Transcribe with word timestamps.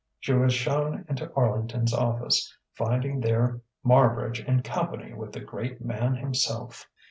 She 0.19 0.33
was 0.33 0.51
shown 0.51 1.05
into 1.09 1.31
Arlington's 1.35 1.93
office, 1.93 2.51
finding 2.73 3.19
there 3.19 3.61
Marbridge 3.85 4.43
in 4.43 4.63
company 4.63 5.13
with 5.13 5.31
the 5.31 5.41
great 5.41 5.79
man 5.85 6.15
himself. 6.15 6.87